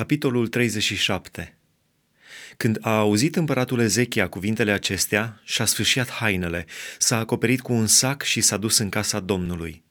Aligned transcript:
Capitolul 0.00 0.48
37 0.48 1.58
Când 2.56 2.78
a 2.80 2.98
auzit 2.98 3.36
împăratul 3.36 3.80
Ezechia 3.80 4.28
cuvintele 4.28 4.72
acestea, 4.72 5.40
și-a 5.44 5.64
sfârșit 5.64 6.10
hainele, 6.10 6.66
s-a 6.98 7.18
acoperit 7.18 7.60
cu 7.60 7.72
un 7.72 7.86
sac 7.86 8.22
și 8.22 8.40
s-a 8.40 8.56
dus 8.56 8.78
în 8.78 8.88
casa 8.88 9.20
Domnului. 9.20 9.82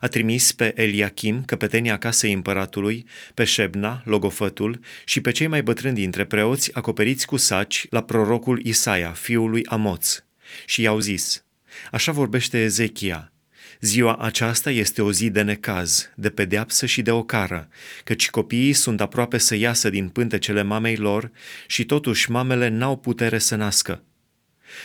A 0.00 0.06
trimis 0.06 0.52
pe 0.52 0.72
Eliachim, 0.82 1.44
căpetenia 1.44 1.98
casei 1.98 2.32
împăratului, 2.32 3.06
pe 3.34 3.44
Șebna, 3.44 4.02
logofătul, 4.04 4.80
și 5.04 5.20
pe 5.20 5.30
cei 5.30 5.46
mai 5.46 5.62
bătrâni 5.62 5.94
dintre 5.94 6.24
preoți 6.24 6.74
acoperiți 6.74 7.26
cu 7.26 7.36
saci 7.36 7.86
la 7.90 8.02
prorocul 8.02 8.64
Isaia, 8.64 9.12
fiul 9.12 9.50
lui 9.50 9.66
Amoț, 9.66 10.22
și 10.66 10.82
i-au 10.82 10.98
zis, 10.98 11.44
Așa 11.90 12.12
vorbește 12.12 12.62
Ezechia, 12.62 13.32
Ziua 13.80 14.16
aceasta 14.16 14.70
este 14.70 15.02
o 15.02 15.12
zi 15.12 15.30
de 15.30 15.42
necaz, 15.42 16.10
de 16.14 16.30
pedeapsă 16.30 16.86
și 16.86 17.02
de 17.02 17.10
ocară, 17.10 17.68
căci 18.04 18.30
copiii 18.30 18.72
sunt 18.72 19.00
aproape 19.00 19.38
să 19.38 19.54
iasă 19.54 19.90
din 19.90 20.08
pântecele 20.08 20.62
mamei 20.62 20.96
lor 20.96 21.30
și 21.66 21.84
totuși 21.84 22.30
mamele 22.30 22.68
n-au 22.68 22.96
putere 22.96 23.38
să 23.38 23.56
nască. 23.56 24.02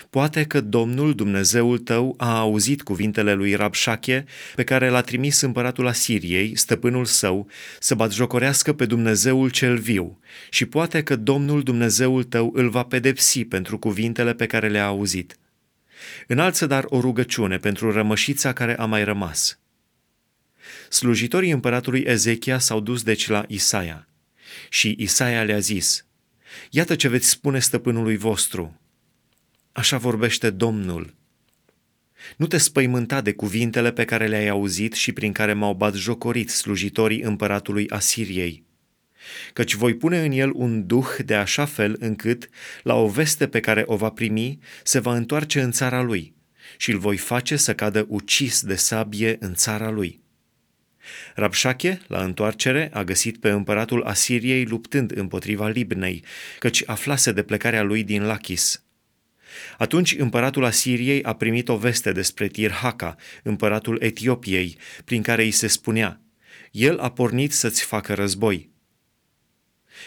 Poate 0.09 0.43
că 0.43 0.61
Domnul 0.61 1.15
Dumnezeul 1.15 1.77
tău 1.77 2.13
a 2.17 2.39
auzit 2.39 2.81
cuvintele 2.81 3.33
lui 3.33 3.55
Rabșache 3.55 4.25
pe 4.55 4.63
care 4.63 4.89
l-a 4.89 5.01
trimis 5.01 5.41
împăratul 5.41 5.87
Asiriei, 5.87 6.57
stăpânul 6.57 7.05
său, 7.05 7.47
să 7.79 7.95
batjocorească 7.95 8.73
pe 8.73 8.85
Dumnezeul 8.85 9.49
cel 9.49 9.77
viu 9.77 10.19
și 10.49 10.65
poate 10.65 11.03
că 11.03 11.15
Domnul 11.15 11.63
Dumnezeul 11.63 12.23
tău 12.23 12.51
îl 12.55 12.69
va 12.69 12.83
pedepsi 12.83 13.45
pentru 13.45 13.77
cuvintele 13.77 14.33
pe 14.33 14.45
care 14.45 14.69
le-a 14.69 14.85
auzit. 14.85 15.37
Înalță 16.27 16.65
dar 16.65 16.85
o 16.87 16.99
rugăciune 16.99 17.57
pentru 17.57 17.91
rămășița 17.91 18.53
care 18.53 18.77
a 18.77 18.85
mai 18.85 19.03
rămas. 19.03 19.59
Slujitorii 20.89 21.51
împăratului 21.51 22.03
Ezechia 22.05 22.59
s-au 22.59 22.79
dus 22.79 23.03
deci 23.03 23.27
la 23.27 23.45
Isaia 23.47 24.07
și 24.69 24.95
Isaia 24.99 25.43
le-a 25.43 25.59
zis, 25.59 26.05
Iată 26.69 26.95
ce 26.95 27.07
veți 27.07 27.29
spune 27.29 27.59
stăpânului 27.59 28.17
vostru. 28.17 28.79
Așa 29.71 29.97
vorbește 29.97 30.49
Domnul. 30.49 31.13
Nu 32.37 32.47
te 32.47 32.57
spăimânta 32.57 33.21
de 33.21 33.33
cuvintele 33.33 33.91
pe 33.91 34.05
care 34.05 34.27
le-ai 34.27 34.47
auzit 34.47 34.93
și 34.93 35.11
prin 35.11 35.31
care 35.31 35.53
m-au 35.53 35.73
bat 35.73 35.93
jocorit 35.93 36.49
slujitorii 36.49 37.21
împăratului 37.21 37.89
Asiriei 37.89 38.63
căci 39.53 39.73
voi 39.73 39.93
pune 39.93 40.25
în 40.25 40.31
el 40.31 40.51
un 40.53 40.87
duh 40.87 41.07
de 41.25 41.35
așa 41.35 41.65
fel 41.65 41.95
încât, 41.99 42.49
la 42.83 42.95
o 42.95 43.07
veste 43.07 43.47
pe 43.47 43.59
care 43.59 43.83
o 43.85 43.95
va 43.95 44.09
primi, 44.09 44.59
se 44.83 44.99
va 44.99 45.15
întoarce 45.15 45.61
în 45.61 45.71
țara 45.71 46.01
lui 46.01 46.33
și 46.77 46.91
îl 46.91 46.97
voi 46.97 47.17
face 47.17 47.55
să 47.55 47.73
cadă 47.73 48.05
ucis 48.07 48.61
de 48.61 48.75
sabie 48.75 49.35
în 49.39 49.53
țara 49.53 49.89
lui. 49.89 50.21
Rabșache, 51.35 51.99
la 52.07 52.23
întoarcere, 52.23 52.89
a 52.93 53.03
găsit 53.03 53.39
pe 53.39 53.49
împăratul 53.49 54.03
Asiriei 54.03 54.65
luptând 54.65 55.17
împotriva 55.17 55.67
Libnei, 55.67 56.23
căci 56.59 56.83
aflase 56.85 57.31
de 57.31 57.43
plecarea 57.43 57.83
lui 57.83 58.03
din 58.03 58.23
Lachis. 58.23 58.83
Atunci 59.77 60.15
împăratul 60.17 60.63
Asiriei 60.63 61.23
a 61.23 61.33
primit 61.33 61.69
o 61.69 61.77
veste 61.77 62.11
despre 62.11 62.47
Tirhaka, 62.47 63.15
împăratul 63.43 63.97
Etiopiei, 64.01 64.77
prin 65.05 65.21
care 65.21 65.43
îi 65.43 65.51
se 65.51 65.67
spunea, 65.67 66.21
El 66.71 66.99
a 66.99 67.11
pornit 67.11 67.51
să-ți 67.51 67.83
facă 67.83 68.13
război. 68.13 68.72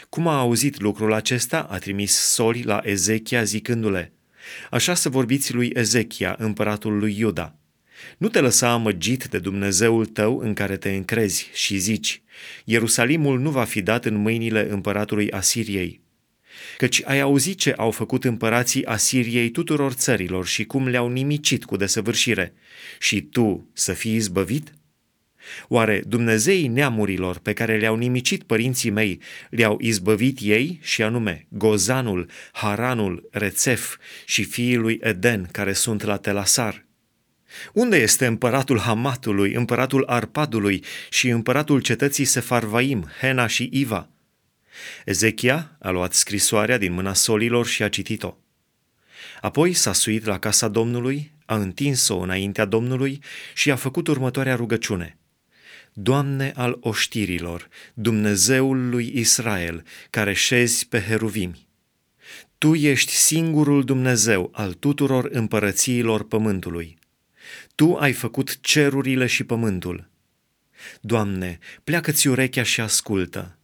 Cum 0.09 0.29
a 0.29 0.39
auzit 0.39 0.81
lucrul 0.81 1.12
acesta, 1.12 1.61
a 1.70 1.79
trimis 1.79 2.12
soli 2.12 2.62
la 2.62 2.81
Ezechia 2.84 3.42
zicându-le, 3.42 4.12
Așa 4.70 4.95
să 4.95 5.09
vorbiți 5.09 5.55
lui 5.55 5.70
Ezechia, 5.75 6.37
împăratul 6.39 6.98
lui 6.98 7.19
Iuda. 7.19 7.56
Nu 8.19 8.28
te 8.28 8.41
lăsa 8.41 8.70
amăgit 8.70 9.25
de 9.25 9.39
Dumnezeul 9.39 10.06
tău 10.06 10.39
în 10.39 10.55
care 10.55 10.77
te 10.77 10.91
încrezi 10.91 11.51
și 11.53 11.77
zici, 11.77 12.23
Ierusalimul 12.65 13.39
nu 13.39 13.51
va 13.51 13.65
fi 13.65 13.83
dat 13.83 14.05
în 14.05 14.15
mâinile 14.15 14.70
împăratului 14.70 15.31
Asiriei. 15.31 16.00
Căci 16.77 17.03
ai 17.05 17.21
auzit 17.21 17.59
ce 17.59 17.73
au 17.73 17.91
făcut 17.91 18.25
împărații 18.25 18.84
Asiriei 18.84 19.50
tuturor 19.50 19.93
țărilor 19.93 20.47
și 20.47 20.65
cum 20.65 20.89
le-au 20.89 21.09
nimicit 21.09 21.65
cu 21.65 21.77
desăvârșire. 21.77 22.55
Și 22.99 23.22
tu 23.22 23.71
să 23.72 23.93
fii 23.93 24.15
izbăvit? 24.15 24.72
Oare 25.69 26.03
Dumnezeii 26.07 26.69
neamurilor 26.69 27.39
pe 27.39 27.53
care 27.53 27.77
le-au 27.77 27.97
nimicit 27.97 28.43
părinții 28.43 28.91
mei 28.91 29.21
le-au 29.51 29.79
izbăvit 29.81 30.39
ei 30.43 30.79
și 30.83 31.03
anume 31.03 31.47
Gozanul, 31.49 32.29
Haranul, 32.53 33.29
Rețef 33.31 33.97
și 34.25 34.45
fiii 34.45 34.77
lui 34.77 34.99
Eden 35.03 35.49
care 35.53 35.73
sunt 35.73 36.03
la 36.03 36.17
Telasar? 36.17 36.85
Unde 37.73 37.97
este 37.97 38.27
împăratul 38.27 38.79
Hamatului, 38.79 39.53
împăratul 39.53 40.05
Arpadului 40.06 40.85
și 41.11 41.29
împăratul 41.29 41.81
cetății 41.81 42.25
Sefarvaim, 42.25 43.09
Hena 43.21 43.47
și 43.47 43.69
Iva? 43.73 44.09
Ezechia 45.05 45.77
a 45.79 45.91
luat 45.91 46.12
scrisoarea 46.12 46.79
din 46.79 46.93
mâna 46.93 47.15
solilor 47.15 47.67
și 47.67 47.83
a 47.83 47.89
citit-o. 47.89 48.37
Apoi 49.41 49.73
s-a 49.73 49.93
suit 49.93 50.25
la 50.25 50.39
casa 50.39 50.69
Domnului, 50.69 51.33
a 51.45 51.56
întins-o 51.56 52.19
înaintea 52.19 52.65
Domnului 52.65 53.23
și 53.55 53.71
a 53.71 53.77
făcut 53.77 54.06
următoarea 54.09 54.55
rugăciune– 54.55 55.17
Doamne 55.99 56.53
al 56.55 56.77
oștirilor, 56.81 57.69
Dumnezeul 57.95 58.89
lui 58.89 59.12
Israel, 59.15 59.83
care 60.11 60.33
șezi 60.33 60.89
pe 60.89 61.01
heruvimi. 61.01 61.69
Tu 62.59 62.75
ești 62.75 63.12
singurul 63.12 63.84
Dumnezeu 63.84 64.51
al 64.53 64.73
tuturor 64.73 65.29
împărățiilor 65.33 66.27
pământului. 66.27 66.99
Tu 67.75 67.95
ai 67.95 68.12
făcut 68.12 68.61
cerurile 68.61 69.27
și 69.27 69.45
pământul. 69.45 70.09
Doamne, 71.01 71.59
pleacă-ți 71.85 72.29
urechea 72.29 72.62
și 72.62 72.81
ascultă. 72.81 73.59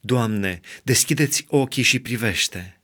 Doamne, 0.00 0.60
deschideți 0.82 1.44
ochii 1.48 1.82
și 1.82 1.98
privește. 1.98 2.80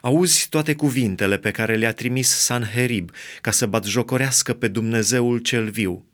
Auzi 0.00 0.48
toate 0.48 0.74
cuvintele 0.74 1.38
pe 1.38 1.50
care 1.50 1.76
le-a 1.76 1.92
trimis 1.92 2.28
Sanherib 2.28 3.10
ca 3.40 3.50
să 3.50 3.66
batjocorească 3.66 4.54
pe 4.54 4.68
Dumnezeul 4.68 5.38
cel 5.38 5.70
viu 5.70 6.08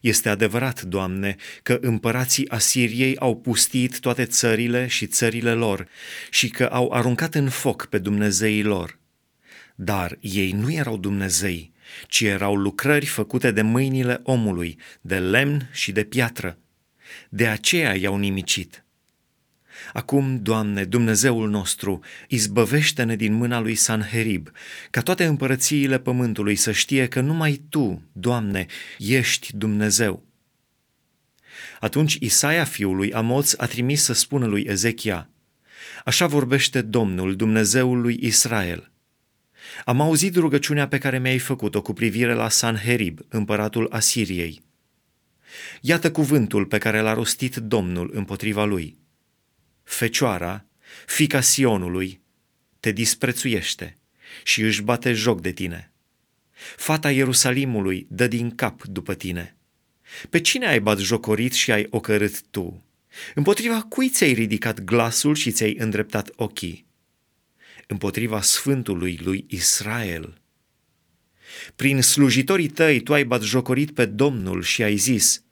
este 0.00 0.28
adevărat, 0.28 0.82
Doamne, 0.82 1.36
că 1.62 1.78
împărații 1.80 2.48
Asiriei 2.48 3.16
au 3.16 3.36
pustit 3.36 4.00
toate 4.00 4.24
țările 4.24 4.86
și 4.86 5.06
țările 5.06 5.52
lor 5.52 5.88
și 6.30 6.48
că 6.48 6.64
au 6.64 6.90
aruncat 6.90 7.34
în 7.34 7.48
foc 7.48 7.86
pe 7.86 7.98
Dumnezeii 7.98 8.62
lor. 8.62 8.98
Dar 9.74 10.18
ei 10.20 10.50
nu 10.50 10.72
erau 10.72 10.96
Dumnezei, 10.96 11.72
ci 12.08 12.20
erau 12.20 12.56
lucrări 12.56 13.06
făcute 13.06 13.50
de 13.50 13.62
mâinile 13.62 14.20
omului, 14.22 14.78
de 15.00 15.18
lemn 15.18 15.68
și 15.72 15.92
de 15.92 16.04
piatră. 16.04 16.58
De 17.28 17.46
aceea 17.46 17.94
i-au 17.96 18.16
nimicit. 18.16 18.84
Acum, 19.92 20.42
Doamne, 20.42 20.84
Dumnezeul 20.84 21.48
nostru, 21.50 22.00
izbăvește-ne 22.28 23.16
din 23.16 23.32
mâna 23.32 23.60
lui 23.60 23.74
Sanherib, 23.74 24.50
ca 24.90 25.00
toate 25.00 25.24
împărățiile 25.24 25.98
pământului 25.98 26.56
să 26.56 26.72
știe 26.72 27.08
că 27.08 27.20
numai 27.20 27.62
Tu, 27.68 28.02
Doamne, 28.12 28.66
ești 28.98 29.56
Dumnezeu. 29.56 30.24
Atunci 31.80 32.16
Isaia 32.20 32.64
fiul 32.64 32.96
lui 32.96 33.12
Amoț 33.12 33.54
a 33.56 33.66
trimis 33.66 34.02
să 34.02 34.12
spună 34.12 34.46
lui 34.46 34.64
Ezechia, 34.68 35.26
Așa 36.04 36.26
vorbește 36.26 36.82
Domnul, 36.82 37.36
Dumnezeul 37.36 38.00
lui 38.00 38.18
Israel. 38.20 38.90
Am 39.84 40.00
auzit 40.00 40.36
rugăciunea 40.36 40.88
pe 40.88 40.98
care 40.98 41.18
mi-ai 41.18 41.38
făcut-o 41.38 41.82
cu 41.82 41.92
privire 41.92 42.32
la 42.32 42.48
Sanherib, 42.48 43.20
împăratul 43.28 43.88
Asiriei. 43.90 44.62
Iată 45.80 46.10
cuvântul 46.10 46.66
pe 46.66 46.78
care 46.78 47.00
l-a 47.00 47.12
rostit 47.12 47.56
Domnul 47.56 48.10
împotriva 48.14 48.64
lui– 48.64 48.96
Fecioara, 49.82 50.66
fica 51.06 51.40
Sionului, 51.40 52.20
te 52.80 52.92
disprețuiește 52.92 53.96
și 54.44 54.62
își 54.62 54.82
bate 54.82 55.12
joc 55.12 55.40
de 55.40 55.52
tine. 55.52 55.92
Fata 56.76 57.10
Ierusalimului 57.10 58.06
dă 58.10 58.26
din 58.26 58.54
cap 58.54 58.82
după 58.84 59.14
tine. 59.14 59.56
Pe 60.30 60.40
cine 60.40 60.66
ai 60.66 60.80
bat 60.80 60.98
jocorit 60.98 61.52
și 61.52 61.72
ai 61.72 61.86
ocărât 61.90 62.42
tu? 62.42 62.84
Împotriva 63.34 63.82
cui 63.82 64.08
ți-ai 64.08 64.32
ridicat 64.32 64.80
glasul 64.80 65.34
și 65.34 65.50
ți-ai 65.50 65.74
îndreptat 65.78 66.30
ochii? 66.36 66.86
Împotriva 67.86 68.40
Sfântului 68.40 69.18
lui 69.22 69.44
Israel. 69.48 70.40
Prin 71.76 72.02
slujitorii 72.02 72.68
tăi 72.68 73.00
tu 73.00 73.12
ai 73.12 73.24
bat 73.24 73.42
jocorit 73.42 73.90
pe 73.90 74.06
Domnul 74.06 74.62
și 74.62 74.82
ai 74.82 74.96
zis, 74.96 75.42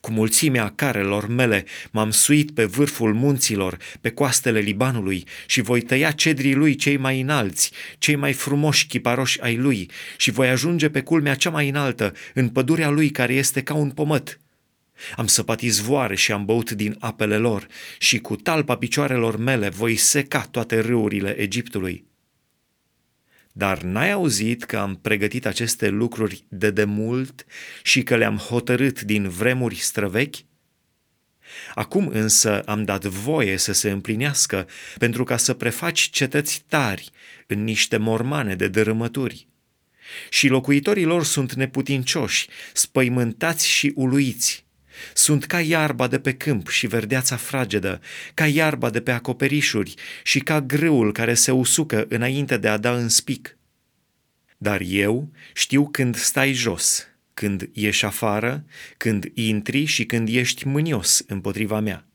cu 0.00 0.10
mulțimea 0.12 0.72
carelor 0.74 1.26
mele 1.28 1.64
m-am 1.90 2.10
suit 2.10 2.50
pe 2.50 2.64
vârful 2.64 3.14
munților, 3.14 3.76
pe 4.00 4.10
coastele 4.10 4.60
Libanului 4.60 5.24
și 5.46 5.60
voi 5.60 5.80
tăia 5.80 6.10
cedrii 6.10 6.54
lui 6.54 6.74
cei 6.74 6.96
mai 6.96 7.20
înalți, 7.20 7.72
cei 7.98 8.16
mai 8.16 8.32
frumoși 8.32 8.86
chiparoși 8.86 9.40
ai 9.40 9.56
lui 9.56 9.90
și 10.16 10.30
voi 10.30 10.48
ajunge 10.48 10.88
pe 10.88 11.00
culmea 11.00 11.34
cea 11.34 11.50
mai 11.50 11.68
înaltă, 11.68 12.12
în 12.34 12.48
pădurea 12.48 12.90
lui 12.90 13.10
care 13.10 13.34
este 13.34 13.62
ca 13.62 13.74
un 13.74 13.90
pomăt. 13.90 14.40
Am 15.16 15.26
săpat 15.26 15.60
izvoare 15.60 16.14
și 16.14 16.32
am 16.32 16.44
băut 16.44 16.70
din 16.70 16.96
apele 16.98 17.36
lor 17.36 17.66
și 17.98 18.18
cu 18.18 18.36
talpa 18.36 18.76
picioarelor 18.76 19.36
mele 19.36 19.68
voi 19.68 19.96
seca 19.96 20.40
toate 20.50 20.80
râurile 20.80 21.36
Egiptului. 21.38 22.05
Dar 23.58 23.82
n-ai 23.82 24.10
auzit 24.10 24.64
că 24.64 24.76
am 24.76 24.94
pregătit 24.94 25.46
aceste 25.46 25.88
lucruri 25.88 26.44
de 26.48 26.70
demult 26.70 27.44
și 27.82 28.02
că 28.02 28.16
le-am 28.16 28.36
hotărât 28.36 29.00
din 29.00 29.28
vremuri 29.28 29.74
străvechi? 29.74 30.36
Acum 31.74 32.08
însă 32.08 32.62
am 32.62 32.84
dat 32.84 33.04
voie 33.04 33.56
să 33.56 33.72
se 33.72 33.90
împlinească 33.90 34.68
pentru 34.98 35.24
ca 35.24 35.36
să 35.36 35.54
prefaci 35.54 36.00
cetăți 36.00 36.64
tari 36.68 37.10
în 37.46 37.64
niște 37.64 37.96
mormane 37.96 38.54
de 38.54 38.68
dărâmături. 38.68 39.48
Și 40.30 40.48
locuitorii 40.48 41.04
lor 41.04 41.24
sunt 41.24 41.52
neputincioși, 41.52 42.48
spăimântați 42.72 43.68
și 43.68 43.92
uluiți. 43.94 44.65
Sunt 45.14 45.44
ca 45.44 45.60
iarba 45.60 46.06
de 46.06 46.18
pe 46.18 46.34
câmp 46.34 46.68
și 46.68 46.86
verdeața 46.86 47.36
fragedă, 47.36 48.00
ca 48.34 48.46
iarba 48.46 48.90
de 48.90 49.00
pe 49.00 49.10
acoperișuri 49.10 49.94
și 50.22 50.38
ca 50.38 50.60
grâul 50.60 51.12
care 51.12 51.34
se 51.34 51.50
usucă 51.50 52.06
înainte 52.08 52.56
de 52.56 52.68
a 52.68 52.76
da 52.76 52.96
în 52.96 53.08
spic. 53.08 53.56
Dar 54.56 54.80
eu 54.84 55.30
știu 55.54 55.88
când 55.88 56.16
stai 56.16 56.52
jos, 56.52 57.06
când 57.34 57.70
ieși 57.72 58.04
afară, 58.04 58.64
când 58.96 59.30
intri 59.34 59.84
și 59.84 60.04
când 60.04 60.28
ești 60.28 60.66
mânios 60.66 61.24
împotriva 61.26 61.80
mea. 61.80 62.06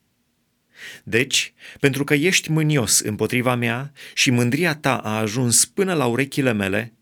Deci, 1.03 1.53
pentru 1.79 2.03
că 2.03 2.13
ești 2.13 2.51
mânios 2.51 2.99
împotriva 2.99 3.55
mea 3.55 3.91
și 4.13 4.31
mândria 4.31 4.75
ta 4.75 4.97
a 4.97 5.17
ajuns 5.17 5.65
până 5.65 5.93
la 5.93 6.05
urechile 6.05 6.53
mele, 6.53 6.93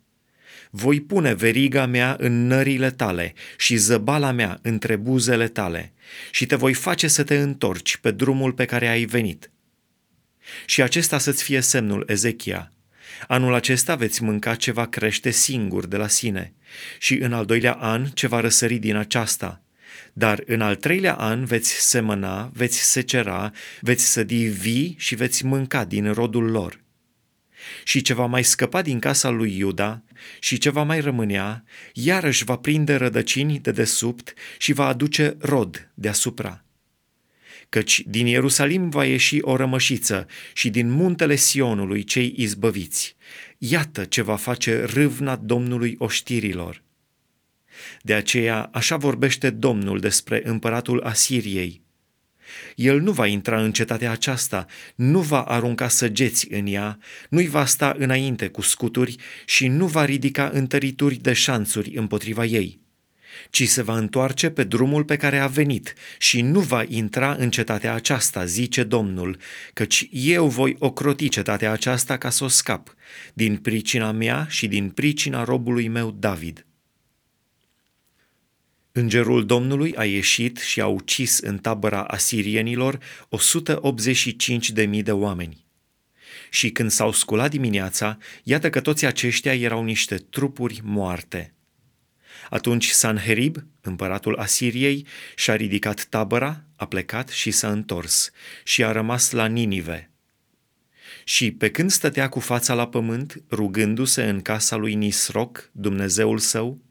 voi 0.69 1.01
pune 1.01 1.33
veriga 1.33 1.85
mea 1.85 2.15
în 2.19 2.47
nările 2.47 2.91
tale 2.91 3.33
și 3.57 3.75
zăbala 3.75 4.31
mea 4.31 4.59
între 4.61 4.95
buzele 4.95 5.47
tale 5.47 5.93
și 6.31 6.45
te 6.45 6.55
voi 6.55 6.73
face 6.73 7.07
să 7.07 7.23
te 7.23 7.37
întorci 7.37 7.97
pe 7.97 8.11
drumul 8.11 8.51
pe 8.51 8.65
care 8.65 8.87
ai 8.87 9.05
venit. 9.05 9.51
Și 10.65 10.81
acesta 10.81 11.17
să-ți 11.17 11.43
fie 11.43 11.61
semnul, 11.61 12.03
Ezechia. 12.07 12.71
Anul 13.27 13.53
acesta 13.53 13.95
veți 13.95 14.23
mânca 14.23 14.55
ce 14.55 14.71
va 14.71 14.85
crește 14.85 15.29
singur 15.29 15.87
de 15.87 15.97
la 15.97 16.07
sine 16.07 16.53
și 16.99 17.13
în 17.13 17.33
al 17.33 17.45
doilea 17.45 17.73
an 17.73 18.05
ce 18.05 18.27
va 18.27 18.39
răsări 18.39 18.77
din 18.77 18.95
aceasta. 18.95 19.61
Dar 20.13 20.43
în 20.45 20.61
al 20.61 20.75
treilea 20.75 21.13
an 21.13 21.45
veți 21.45 21.89
semăna, 21.89 22.51
veți 22.53 22.91
secera, 22.91 23.51
veți 23.81 24.11
sădi 24.11 24.45
vii 24.45 24.95
și 24.97 25.15
veți 25.15 25.45
mânca 25.45 25.85
din 25.85 26.13
rodul 26.13 26.51
lor 26.51 26.79
și 27.83 28.01
ce 28.01 28.13
va 28.13 28.25
mai 28.25 28.43
scăpa 28.43 28.81
din 28.81 28.99
casa 28.99 29.29
lui 29.29 29.57
Iuda 29.57 30.03
și 30.39 30.57
ce 30.57 30.69
va 30.69 30.83
mai 30.83 30.99
rămânea, 30.99 31.63
iarăși 31.93 32.43
va 32.43 32.55
prinde 32.55 32.95
rădăcini 32.95 33.59
de 33.59 33.71
desubt 33.71 34.33
și 34.57 34.73
va 34.73 34.87
aduce 34.87 35.35
rod 35.39 35.91
deasupra. 35.93 36.63
Căci 37.69 38.01
din 38.05 38.25
Ierusalim 38.25 38.89
va 38.89 39.05
ieși 39.05 39.37
o 39.41 39.55
rămășiță 39.55 40.27
și 40.53 40.69
din 40.69 40.89
muntele 40.89 41.35
Sionului 41.35 42.03
cei 42.03 42.33
izbăviți. 42.37 43.15
Iată 43.57 44.05
ce 44.05 44.21
va 44.21 44.35
face 44.35 44.83
râvna 44.83 45.35
Domnului 45.35 45.95
oștirilor. 45.97 46.81
De 48.01 48.13
aceea 48.13 48.69
așa 48.73 48.97
vorbește 48.97 49.49
Domnul 49.49 49.99
despre 49.99 50.41
împăratul 50.43 51.01
Asiriei– 51.01 51.81
el 52.75 52.99
nu 53.01 53.11
va 53.11 53.27
intra 53.27 53.61
în 53.61 53.71
cetatea 53.71 54.11
aceasta, 54.11 54.65
nu 54.95 55.19
va 55.19 55.41
arunca 55.41 55.87
săgeți 55.87 56.47
în 56.51 56.67
ea, 56.67 56.97
nu-i 57.29 57.47
va 57.47 57.65
sta 57.65 57.95
înainte 57.97 58.47
cu 58.47 58.61
scuturi 58.61 59.15
și 59.45 59.67
nu 59.67 59.85
va 59.85 60.05
ridica 60.05 60.49
întărituri 60.53 61.15
de 61.15 61.33
șanțuri 61.33 61.95
împotriva 61.95 62.45
ei, 62.45 62.79
ci 63.49 63.67
se 63.67 63.81
va 63.81 63.97
întoarce 63.97 64.49
pe 64.49 64.63
drumul 64.63 65.03
pe 65.03 65.15
care 65.15 65.37
a 65.37 65.47
venit 65.47 65.93
și 66.17 66.41
nu 66.41 66.59
va 66.59 66.83
intra 66.87 67.35
în 67.39 67.49
cetatea 67.49 67.93
aceasta, 67.93 68.45
zice 68.45 68.83
Domnul, 68.83 69.37
căci 69.73 70.07
eu 70.11 70.47
voi 70.47 70.75
ocroti 70.79 71.29
cetatea 71.29 71.71
aceasta 71.71 72.17
ca 72.17 72.29
să 72.29 72.43
o 72.43 72.47
scap, 72.47 72.95
din 73.33 73.57
pricina 73.57 74.11
mea 74.11 74.45
și 74.49 74.67
din 74.67 74.89
pricina 74.89 75.43
robului 75.43 75.87
meu 75.87 76.15
David. 76.19 76.63
Îngerul 78.99 79.45
Domnului 79.45 79.95
a 79.95 80.05
ieșit 80.05 80.57
și 80.57 80.81
a 80.81 80.87
ucis 80.87 81.37
în 81.37 81.57
tabăra 81.57 82.03
asirienilor 82.03 82.99
185 83.29 84.69
de 84.69 84.85
mii 84.85 85.03
de 85.03 85.11
oameni. 85.11 85.65
Și 86.49 86.69
când 86.69 86.91
s-au 86.91 87.11
sculat 87.11 87.49
dimineața, 87.49 88.17
iată 88.43 88.69
că 88.69 88.81
toți 88.81 89.05
aceștia 89.05 89.55
erau 89.55 89.83
niște 89.83 90.15
trupuri 90.15 90.79
moarte. 90.83 91.53
Atunci 92.49 92.87
Sanherib, 92.87 93.65
împăratul 93.81 94.35
Asiriei, 94.35 95.05
și-a 95.35 95.55
ridicat 95.55 96.05
tabăra, 96.09 96.63
a 96.75 96.85
plecat 96.85 97.29
și 97.29 97.51
s-a 97.51 97.71
întors 97.71 98.31
și 98.63 98.83
a 98.83 98.91
rămas 98.91 99.31
la 99.31 99.45
Ninive. 99.45 100.11
Și 101.23 101.51
pe 101.51 101.71
când 101.71 101.91
stătea 101.91 102.29
cu 102.29 102.39
fața 102.39 102.73
la 102.73 102.87
pământ, 102.87 103.43
rugându-se 103.51 104.23
în 104.23 104.41
casa 104.41 104.75
lui 104.75 104.93
Nisroc, 104.93 105.69
Dumnezeul 105.71 106.37
său, 106.37 106.81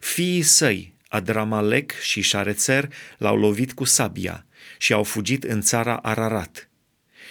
fiii 0.00 0.42
săi, 0.42 0.96
Adramalek 1.08 1.92
și 2.00 2.20
Șarețer 2.20 2.92
l-au 3.18 3.36
lovit 3.36 3.72
cu 3.72 3.84
sabia 3.84 4.46
și 4.78 4.92
au 4.92 5.02
fugit 5.02 5.44
în 5.44 5.60
țara 5.60 5.96
Ararat. 5.96 6.70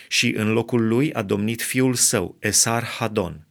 Și 0.08 0.34
în 0.36 0.54
locul 0.54 0.88
lui 0.88 1.14
a 1.14 1.22
domnit 1.22 1.62
fiul 1.62 1.94
său, 1.94 2.38
Esar 2.40 2.84
Hadon. 2.84 3.47